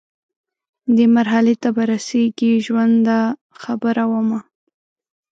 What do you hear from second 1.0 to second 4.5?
مرحلې ته به رسیږي ژوند، خبره ومه